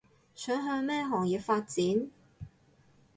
[0.33, 2.09] 想向咩行業發展